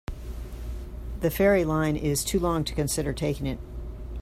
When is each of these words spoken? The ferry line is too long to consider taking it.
The 1.19 1.29
ferry 1.29 1.63
line 1.63 1.95
is 1.95 2.23
too 2.25 2.39
long 2.39 2.63
to 2.63 2.73
consider 2.73 3.13
taking 3.13 3.45
it. 3.45 3.59